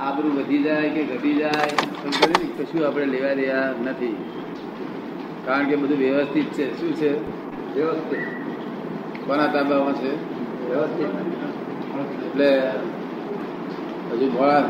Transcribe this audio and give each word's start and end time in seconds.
આબરૂ 0.00 0.28
વધી 0.28 0.62
જાય 0.62 0.90
કે 0.90 1.04
ઘટી 1.04 1.34
જાય? 1.34 1.76
કશું 2.58 2.86
આપણે 2.86 3.04
લેવા 3.04 3.34
દેવા 3.34 3.90
નથી. 3.90 4.16
કારણ 5.44 5.66
કે 5.66 5.76
બધું 5.76 5.98
વ્યવસ્થિત 5.98 6.44
છે. 6.44 6.80
શું 6.80 6.92
છે? 6.92 7.18
વ્યવસ્થિત. 7.74 8.18
કોના 9.26 9.46
તાબામાં 9.46 9.92
છે? 9.92 10.14
વ્યવસ્થિત. 10.68 11.06
એટલે 12.26 12.70
હજુ 14.12 14.30
ભોળા 14.30 14.64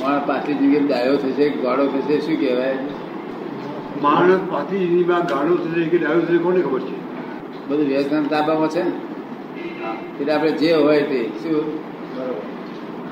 માણસ 0.00 0.22
પાછી 0.26 0.54
જિંદગી 0.54 0.88
ડાયો 0.88 1.16
થશે 1.16 1.48
ગાળો 1.48 1.86
થશે 1.86 2.20
શું 2.20 2.40
કહેવાય? 2.40 2.78
માણસ 4.02 4.40
પાછી 4.50 4.78
જિંદગીમાં 4.78 5.26
ગાળો 5.26 5.56
થશે 5.56 5.88
કે 5.88 5.98
ડાયો 5.98 6.20
થશે 6.20 6.38
કોને 6.38 6.60
ખબર 6.60 6.80
છે? 6.80 6.98
બધું 7.68 7.86
વ્યવસ્થાના 7.86 8.26
તાબામાં 8.28 8.68
છે 8.68 8.82
ને? 8.82 8.92
એટલે 10.20 10.32
આપણે 10.32 10.50
જે 10.50 10.72
હોય 10.72 11.02
તે. 11.02 11.28
શું? 11.42 11.88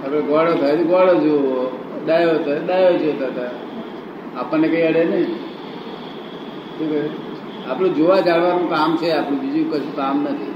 આપણે 0.06 0.20
ગોળો 0.20 0.54
થાય 0.54 0.76
ગોળો 0.76 1.14
જોવો 1.14 1.78
ડાયો 2.06 2.38
થાય 2.38 2.58
ડાયો 2.58 2.98
જોતા 2.98 3.26
હતા. 3.26 3.50
આપણને 4.40 4.68
કઈ 4.68 4.82
અડે 4.82 5.04
નહીં. 5.04 5.24
શું 6.78 6.90
કહે? 6.90 7.00
આપણું 7.70 7.94
જોવા 7.94 8.20
જાણવાનું 8.20 8.70
કામ 8.70 8.96
છે 8.96 9.12
આપણું 9.12 9.40
બીજું 9.40 9.70
કશું 9.70 9.96
કામ 9.96 10.22
નથી. 10.22 10.54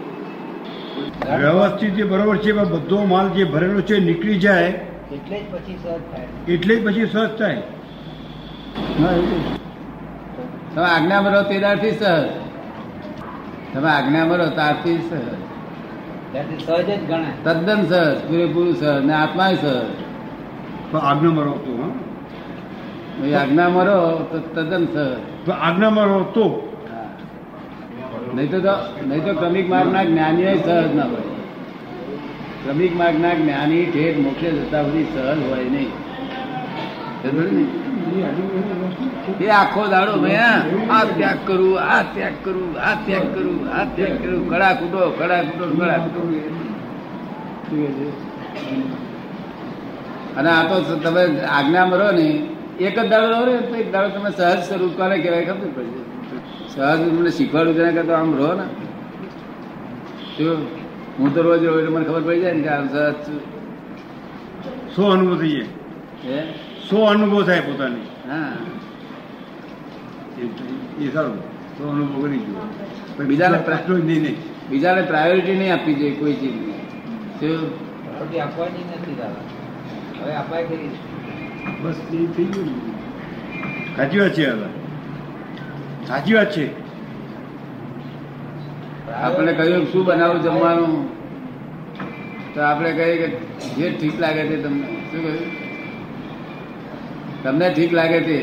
વ્યવસ્થિત 1.40 1.94
જે 1.94 2.04
બરોબર 2.04 2.36
છે 2.36 2.50
એમાં 2.50 2.70
બધો 2.70 3.04
માલ 3.04 3.28
જે 3.28 3.44
ભરેલો 3.44 3.80
છે 3.80 3.98
નીકળી 3.98 4.38
જાય. 4.38 4.64
એટલે 4.64 5.40
જ 5.40 5.42
પછી 5.52 5.78
સહજ 5.82 6.00
થાય. 6.12 6.52
એટલે 6.52 6.76
જ 6.76 6.86
પછી 6.86 7.06
સહજ 7.06 7.38
થાય. 7.38 7.62
તમે 10.74 10.84
આજ્ઞામાં 10.84 11.32
રહો 11.32 11.42
તે 11.42 11.60
દાડથી 11.60 11.90
સહજ. 11.90 12.28
તમે 13.74 13.88
આજ્ઞામાં 13.90 14.38
મરો 14.38 14.50
ત્યારથી 14.50 14.98
સહજ. 15.10 15.49
સહજ 16.32 16.86
જ 16.86 17.08
ગણાય. 17.08 17.24
તદ્દન 17.44 17.84
સહજ 17.84 18.28
પૂરેપૂરું 18.28 18.74
સહજ 18.74 19.04
ને 19.04 19.12
આત્મા 19.12 19.52
સહજ. 19.52 19.86
તો 20.92 20.98
આજ્ઞામાં 20.98 21.44
રહો 21.44 21.52
તો 21.52 21.82
હા? 21.82 23.26
એ 23.26 23.34
આજ્ઞામાં 23.34 23.84
રહો 23.84 24.28
તો 24.32 24.38
તદ્દન 24.38 24.84
સહજ. 24.84 25.18
તો 25.46 25.52
આજ્ઞામાં 25.52 26.06
રહો 26.06 26.22
તો? 26.22 26.66
નહીં 28.34 28.50
તો 28.50 28.56
નહીં 29.06 29.24
તો 29.24 29.34
ક્રમિક 29.34 29.68
માર્ગના 29.68 30.04
જ્ઞાનીઓ 30.04 30.56
સહજ 30.56 30.94
ના 30.94 31.02
હોય. 31.02 31.22
ક્રમિક 32.64 32.96
માર્ગના 32.96 33.34
જ્ઞાની 33.34 33.86
ઠેઠ 33.86 34.18
મોક્ષે 34.18 34.50
જતા 34.50 34.82
સુધી 34.82 35.04
સહજ 35.04 35.50
હોય 35.50 35.64
નહીં? 35.64 37.70
એ 39.40 39.46
આખો 39.50 39.82
દાડો 39.92 40.14
મેં 40.24 40.40
આ 40.90 41.04
ત્યાગ 41.16 41.38
કરું, 41.46 41.74
આ 41.94 42.02
ત્યાગ 42.14 42.36
કરું, 42.44 42.70
આ 42.88 42.94
ત્યાગ 43.06 43.26
કરું, 43.34 43.58
આ 43.76 43.84
ત્યાગ 43.96 44.16
કરું 44.22 44.42
કડા 44.50 44.74
કૂટો 44.80 45.00
કડા 45.18 45.42
કૂટો 45.48 45.64
કડા 45.74 45.98
કૂટો? 46.04 46.22
અને 50.36 50.48
આ 50.50 50.64
તો 50.68 50.76
તમે 51.04 51.22
આજ્ઞામાં 51.56 51.98
રહો 52.00 52.10
ને, 52.18 52.26
એક 52.86 52.96
જ 52.98 53.08
દાડો 53.10 53.28
રહો 53.32 53.42
ને, 53.48 53.56
તો 53.68 53.74
એક 53.82 53.88
દાડો 53.92 54.08
તમે 54.14 54.30
સહજ 54.30 54.60
સ્વરૂપ 54.68 54.92
કોને 54.98 55.16
કહેવાય 55.22 55.44
ખબર 55.48 55.70
પડશે 55.76 56.02
સહજ 56.72 57.00
તમને 57.08 57.30
શીખવાડું 57.38 57.74
તેના 57.76 57.96
કરતા 57.96 58.18
આમ 58.20 58.30
રહો 58.40 58.52
ને. 58.60 58.66
જો 60.38 60.50
હું 61.18 61.28
તો 61.34 61.40
રોજ 61.42 61.62
રહું 61.64 61.78
એટલે 61.80 61.92
મને 61.94 62.04
ખબર 62.08 62.22
પડી 62.26 62.42
જાય 62.42 62.54
ને 62.54 62.62
કે 62.62 62.70
આમ 62.76 62.86
સહજ 62.94 63.26
શું 64.94 65.20
થઈ 65.40 65.54
જાય 65.56 65.79
સો 66.90 67.04
અનુભવ 67.04 67.44
થાય 67.44 67.60
પોતાની. 67.60 68.30
હા. 68.30 68.52
એ- 71.02 71.10
સારું. 71.12 71.38
સો 71.78 71.90
અનુભવ 71.90 72.22
કરી 72.22 72.38
ગયો. 72.38 72.74
પણ 73.16 73.24
બીજાને 73.24 73.58
પ્રા- 73.58 73.78
પ્રશ્નો 73.78 73.98
નહીં 73.98 74.22
નહીં 74.22 74.36
બીજાને 74.70 75.02
પ્રાયોરિટી 75.02 75.54
નહીં 75.54 75.72
આપવી 75.72 75.94
જોઈએ 75.94 76.14
કોઈ 76.14 76.32
ચીજની 76.32 76.72
શું? 77.40 77.58
આપવાની 78.42 78.84
નથી 78.90 79.14
દાદા. 79.14 79.34
હવે 80.22 80.34
અપાય 80.34 80.64
કરી 80.64 80.90
બસ 81.82 81.94
એ 82.12 82.26
થઈ 82.26 82.44
ગયું 82.44 82.90
સાચી 83.96 84.18
વાત 84.18 84.30
છે 84.30 84.46
દાદા. 84.46 84.66
સાચી 86.08 86.34
વાત 86.34 86.56
છે. 86.56 86.80
આપણે 89.12 89.52
કહ્યું 89.52 89.92
શું 89.92 90.04
બનાવવું 90.04 90.42
જમવાનું? 90.42 91.08
તો 92.54 92.60
આપણે 92.60 92.92
કહીએ 92.92 93.26
કે 93.26 93.36
જે 93.74 93.96
ઠીક 94.00 94.20
લાગે 94.20 94.48
તે 94.48 94.56
તમને. 94.56 94.86
શું 94.86 95.22
કહ્યું? 95.22 95.69
તમને 97.42 97.74
ઠીક 97.74 97.92
લાગે 97.94 98.20
તે? 98.20 98.38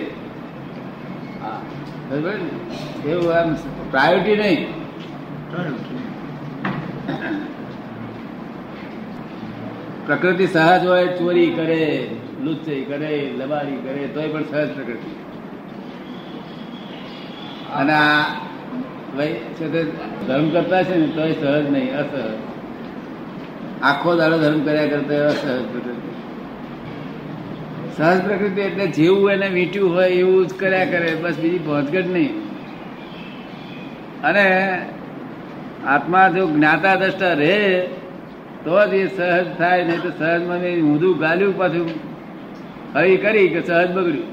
એવું 3.06 3.34
આમ 3.34 3.53
પ્રાયોરિટી 3.91 4.35
નહીં. 4.35 4.66
પ્રકૃતિ 10.06 10.47
સહજ 10.47 10.86
હોય, 10.86 11.07
ચોરી 11.07 11.52
કરે 11.52 12.09
લુચ્ચઈ 12.44 12.81
કરે 12.81 13.34
લબાડી 13.38 13.75
કરે, 13.75 14.07
તોય 14.07 14.28
પણ 14.28 14.44
સહજ 14.44 14.74
પ્રકૃતિ. 14.74 15.16
અને 17.74 17.94
આ 17.94 18.24
ભાઈ 19.18 19.34
છે 19.34 19.72
તે 19.72 19.84
ધર્મ 20.28 20.50
કરતા 20.50 20.84
છે 20.84 20.97
ને, 20.97 21.07
તોય 21.07 21.34
સહજ 21.34 21.69
નહીં, 21.72 21.96
અસહજ. 21.97 22.34
આખો 23.81 24.16
દાડો 24.16 24.38
ધર્મ 24.38 24.63
કર્યા 24.63 24.88
કરતા 24.88 25.25
અસહજ 25.25 25.66
પ્રકૃતિ. 25.72 26.07
સહજ 27.97 28.25
પ્રકૃતિ 28.25 28.62
એટલે 28.62 28.88
જેવું 28.88 29.31
એને 29.31 29.47
વીટ્યું 29.47 29.96
હોય 29.96 30.09
એવું 30.09 30.47
જ 30.47 30.53
કર્યા 30.53 30.85
કરે 30.85 31.16
બસ 31.16 31.40
બીજી 31.40 31.59
પહોંચગટ 31.59 32.08
નહીં. 32.08 32.34
અને 34.22 34.46
આત્મા 35.88 36.30
જો 36.30 36.47
જ્ઞાતા 36.47 36.96
દ્રષ્ટા 36.96 37.34
રહે 37.34 37.81
તો 38.63 38.88
જ 38.88 38.94
એ 38.94 39.07
સહજ 39.07 39.57
થાય 39.57 39.84
નહીં 39.84 40.02
તો 40.02 40.09
સહજમાં 40.09 40.57
મને 40.57 40.81
ઊંધું 40.81 41.18
ગાલ્યું 41.18 41.57
પાછું. 41.57 41.90
હરી 42.96 43.18
કરી 43.18 43.47
કે 43.47 43.62
સહજ 43.62 43.91
બગડ્યું. 43.91 44.25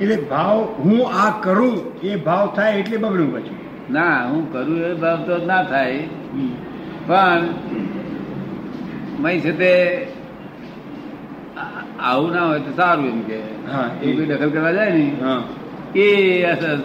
એટલે 0.00 0.16
ભાવ 0.16 0.60
હું 0.60 1.08
આ 1.08 1.40
કરું 1.40 2.00
એ 2.02 2.16
ભાવ 2.16 2.54
થાય 2.56 2.78
એટલે 2.78 2.96
બગડ્યું 2.96 3.34
પછી? 3.34 3.56
ના 3.90 4.28
હું 4.28 4.52
કરું 4.52 4.84
એ 4.84 4.94
ભાવ 4.94 5.16
તો 5.16 5.46
ના 5.46 5.62
થાય. 5.62 5.98
પણ 7.06 7.48
મય 9.20 9.40
છે 9.40 9.52
તે 9.52 9.72
આવું 12.00 12.32
ના 12.32 12.46
હોય 12.46 12.60
તો 12.60 12.72
સારું 12.76 13.06
એમ 13.06 13.20
કે. 13.20 13.38
હા, 13.72 13.90
એ- 14.02 14.06
એવું 14.06 14.16
કોઈ 14.16 14.26
દખલ 14.26 14.50
કરવા 14.50 14.72
જાય 14.72 14.90
ને? 14.90 15.16
હા. 15.20 15.42
એ 15.98 16.42
અસર 16.42 16.78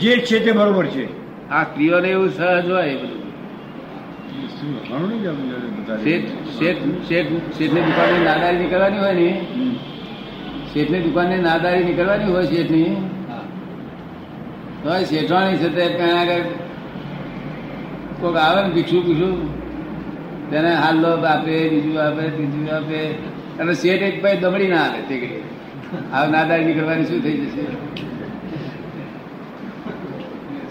જે 0.00 0.16
છે 0.16 0.44
તે 0.44 0.52
બરોબર 0.52 0.86
છે. 0.86 1.24
આ 1.50 1.62
સ્ત્રીઓને 1.62 2.08
એવું 2.08 2.30
સહજ 2.30 2.70
હોય 2.70 2.88
એ 2.88 2.96
બધું. 2.96 3.24
ઘણું 4.88 5.08
નહીં 5.08 5.22
જાણવું 5.22 5.84
બધા 5.84 5.96
શેઠ 5.96 6.24
શેઠ 6.58 6.76
શેઠ 7.08 7.26
શેઠની 7.58 7.80
દુકાને 7.80 8.24
નાદારી 8.24 8.58
નીકળવાની 8.58 8.98
હોય 8.98 9.12
ને. 9.12 9.46
શેઠની 10.72 11.00
દુકાને 11.00 11.36
નાદારી 11.36 11.84
નીકળવાની 11.84 12.24
હોય 12.24 12.46
શેઠની? 12.46 12.84
હા. 12.84 13.40
તો 14.82 14.94
એ 14.94 15.04
શેઠવાણી 15.04 15.56
છે 15.56 15.68
તે 15.68 16.02
આગળ 16.02 16.40
કોઈક 18.20 18.36
આવે 18.36 18.68
ને 18.68 18.74
ભીક્ષુ 18.74 19.02
ભીક્ષુ 19.02 19.54
તેને 20.50 20.74
હાલો 20.74 21.08
આપે 21.08 21.68
બીજું 21.68 22.02
આપે 22.02 22.28
ત્રીજું 22.28 22.76
આપે. 22.76 23.33
અને 23.60 23.72
શેઠ 23.74 24.02
એક 24.02 24.16
ભાઈ 24.22 24.40
દમડી 24.40 24.68
ના 24.68 24.82
આવે 24.84 25.00
તે 25.08 25.16
કરી 25.18 25.42
હવે 26.12 26.26
નાદારી 26.30 26.66
નીકળવાની 26.66 27.06
શું 27.06 27.20
થઈ 27.22 27.36
જશે 27.42 27.62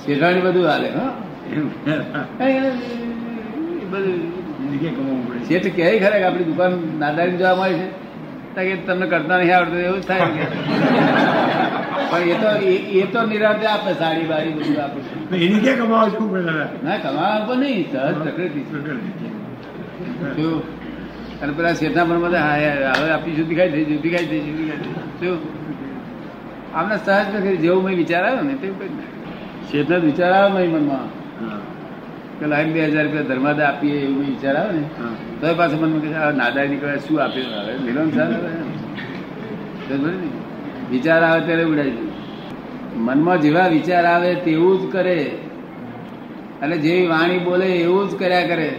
શેઠવાણી 0.03 0.41
બધું 0.41 0.67
હાલે 0.67 0.89
શેઠ 5.47 5.67
કહે 5.75 5.89
ખરે 5.99 6.17
કે 6.17 6.23
આપણી 6.23 6.45
દુકાન 6.45 6.73
નાદારી 6.99 7.37
જોવા 7.37 7.55
મળે 7.61 7.87
છે 8.55 8.61
કે 8.67 8.75
તમને 8.85 9.05
કરતા 9.07 9.37
નહીં 9.37 9.55
આવડતું 9.55 9.79
એવું 9.81 10.01
થાય. 10.01 10.27
પણ 12.09 12.29
એ 12.29 12.35
તો 12.35 12.49
એ- 12.95 13.07
તો 13.07 13.19
નિરાંતે 13.23 13.65
આપે 13.67 13.91
સાડી 13.93 14.27
બારી 14.27 14.53
બધું 14.53 14.77
આપે 14.83 14.99
એની 15.37 15.59
ક્યાં 15.59 15.79
કમાવા 15.79 16.09
છું 16.09 16.29
ના 16.83 16.97
કમાવા 16.97 17.45
પણ 17.47 17.59
નહીં 17.61 17.85
સહજ 17.91 18.15
પ્રકૃતિ 18.25 18.61
છે. 18.61 18.77
અને 21.43 21.53
પેલા 21.53 21.73
શેઠના 21.73 22.05
પણ 22.05 22.21
બધા 22.21 22.39
હા 22.39 22.55
હવે 22.91 23.11
આપી 23.11 23.35
શું 23.35 23.55
ખાઈ 23.55 23.71
થઈ 23.71 24.09
ખાઈ 24.09 24.25
થઈ 24.25 24.41
શું 24.41 24.77
શું 25.19 25.39
આમને 26.73 26.97
સહજ 26.97 27.35
નથી 27.35 27.57
જેવો 27.57 27.81
મેં 27.81 27.95
વિચાર 27.95 28.23
આવ્યો 28.25 28.43
ને 28.43 28.53
તેવું 28.53 28.79
કરી 28.79 28.89
શેઠનો 29.71 29.99
વિચાર 29.99 30.31
આવ્યો 30.31 30.49
મારી 30.49 30.67
મનમાં. 30.67 31.07
કે 32.39 32.45
લાઈન 32.45 32.73
બે 32.73 32.85
હજાર 32.85 33.03
રૂપિયા 33.03 33.23
ધર્માદા 33.23 33.67
આપીએ 33.67 33.99
એવું 34.01 34.17
મેં 34.17 34.29
વિચાર 34.29 34.55
આવે 34.55 34.71
ને 34.71 34.83
તો 35.41 35.55
પાછું 35.55 35.79
મનમાં 35.81 36.01
કે 36.01 36.37
નાદાય 36.37 36.67
નીકળે 36.67 36.99
શું 36.99 37.23
આપ્યું 37.23 37.61
હવે 37.61 37.77
મિલન 37.77 38.09
સારું? 38.11 38.41
વિચાર 40.91 41.23
આવે 41.23 41.41
ત્યારે 41.45 41.63
ઉડાડી 41.63 41.91
દે. 41.91 42.11
મનમાં 42.97 43.41
જેવા 43.41 43.67
વિચાર 43.67 44.05
આવે 44.05 44.35
તેવું 44.35 44.81
જ 44.81 44.91
કરે. 44.91 45.37
અને 46.61 46.77
જેવી 46.77 47.07
વાણી 47.07 47.39
બોલે 47.39 47.65
એવું 47.65 48.09
જ 48.09 48.15
કર્યા 48.15 48.47
કરે. 48.47 48.69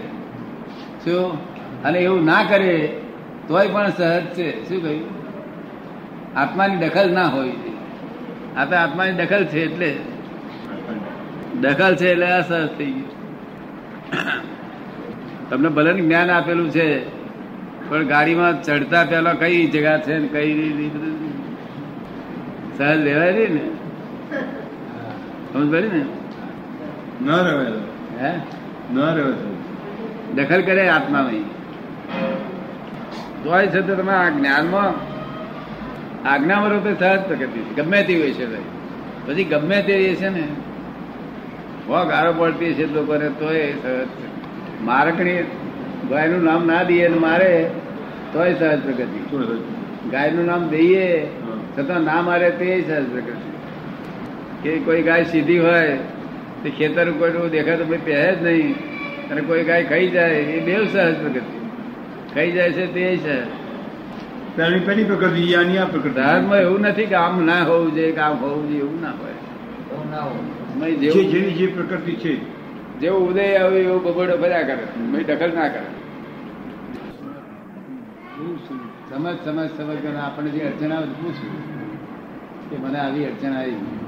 શું? 1.04 1.53
અને 1.84 1.98
એવું 1.98 2.24
ના 2.24 2.44
કરે 2.48 3.00
તોય 3.48 3.68
પણ 3.68 3.90
સહજ 3.90 4.22
છે. 4.24 4.68
શું 4.68 4.82
કહ્યું? 4.82 5.24
આત્માની 6.36 6.76
દખલ 6.76 7.12
ના 7.12 7.26
હોય. 7.26 7.52
આ 8.56 8.64
તો 8.64 8.76
આત્માની 8.76 9.12
દખલ 9.12 9.44
છે 9.44 9.64
એટલે? 9.64 9.96
દખલ 11.60 11.96
છે 11.96 12.10
એટલે 12.10 12.26
અસહજ 12.26 12.68
થઈ 12.78 12.90
ગયું. 12.90 13.14
તમને 15.50 15.68
ભલે 15.68 15.94
જ્ઞાન 15.94 16.30
આપેલું 16.30 16.70
છે 16.70 17.08
પણ 17.88 18.06
ગાડીમાં 18.06 18.62
ચડતા 18.62 19.04
પેલા 19.04 19.32
કઈ 19.32 19.66
જગા 19.66 19.98
છે 19.98 20.18
ને 20.18 20.28
કઈ 20.28 20.72
રીત? 20.72 20.92
સહજ 22.78 22.96
લેવાય 22.96 23.32
રહી 23.32 23.46
ને? 23.46 23.70
સમજ 25.52 25.72
પડી 25.72 25.88
ને? 25.88 26.04
ન 27.24 27.30
રહેવાય. 27.30 27.66
હે? 28.20 28.36
ન 28.92 28.98
રહેવાય. 28.98 29.32
દખલ 30.34 30.62
કરે 30.62 30.88
આત્મામાં. 30.88 31.63
તોય 33.44 33.66
છે 33.66 33.80
તો 33.86 33.94
તમે 33.94 34.12
આ 34.12 34.28
જ્ઞાનમાં 34.28 34.92
આજ્ઞામાં 36.28 36.70
રૂપે 36.70 36.92
સહજ 36.92 37.20
પ્રગતિ 37.28 37.60
છે 37.60 37.82
ગમે 37.82 38.02
તે 38.02 38.14
હોય 38.20 38.32
છે 38.32 38.46
ભાઈ. 38.46 38.70
પછી 39.26 39.44
ગમે 39.44 39.82
તે 39.82 39.96
છે 40.20 40.28
ને 40.28 40.44
બહુ 41.86 42.00
ગાળો 42.08 42.32
પડતી 42.32 42.74
છે 42.74 42.86
લોકોને 42.94 43.28
તોય 43.28 43.66
સહજ 43.72 44.06
છે. 44.16 44.26
મારકણી 44.82 45.42
ગાયનું 46.10 46.42
નામ 46.44 46.66
ના 46.66 46.82
દઈએ 46.82 47.08
ને 47.08 47.18
મારે 47.18 47.50
તોય 48.32 48.54
સહજ 48.54 48.80
પ્રગતિ. 48.80 49.20
ગાયનું 50.10 50.46
નામ 50.46 50.68
દઈએ 50.68 51.26
છતાં 51.76 52.00
ના 52.02 52.22
મારે 52.22 52.50
તે 52.50 52.70
સહજ 52.88 53.04
પ્રગતિ. 53.12 53.50
કે 54.62 54.78
કોઈ 54.78 55.02
ગાય 55.02 55.24
સીધી 55.24 55.58
હોય 55.58 55.98
તે 56.62 56.70
ખેતર 56.70 57.10
કોઈ 57.10 57.50
દેખાય 57.50 57.76
તો 57.76 57.84
ભાઈ 57.84 57.98
પહેરે 58.04 58.32
જ 58.36 58.42
નહીં. 58.42 58.74
અને 59.30 59.40
કોઈ 59.40 59.64
ગાય 59.64 59.84
ખાઈ 59.84 60.10
જાય 60.10 60.34
એ 60.56 60.60
બે 60.60 60.74
સહજ 60.86 61.14
પ્રગતિ. 61.20 61.63
ખાઈ 62.34 62.52
જાય 62.52 62.72
છે 62.72 62.86
તે 62.94 63.16
છે. 63.16 63.64
ધર્મ 66.16 66.54
એવું 66.54 66.80
નથી 66.80 67.06
કે 67.06 67.14
આમ 67.14 67.44
ના 67.46 67.62
હોવું 67.62 67.94
જોઈએ 67.94 68.12
કે 68.12 68.20
આમ 68.20 68.36
હોવું 68.36 68.68
જોઈએ 68.68 68.80
એવું 68.80 69.00
ના 69.00 69.10
હોય. 69.10 70.94
જેવી 70.94 71.24
જે 71.24 71.40
જે 71.40 71.66
પ્રકૃતિ 71.66 72.12
છે. 72.12 72.34
જેવું 73.00 73.30
ઉદય 73.30 73.56
આવે 73.56 73.80
એવું 73.80 74.02
બબડો 74.02 74.36
ભર્યા 74.36 74.62
કરે. 74.62 74.84
દખલ 75.22 75.52
ના 75.54 75.68
કરે. 75.68 75.86
સમજ 79.10 79.36
સમજ 79.44 79.68
સમજ 79.76 80.16
આપણે 80.16 80.50
જે 80.50 80.60
અડચણ 80.60 80.92
આવે 80.92 81.06
તો 81.06 81.32
કે 82.70 82.76
મને 82.76 82.98
આવી 82.98 83.24
અડચણ 83.24 83.52
આવી. 83.52 84.03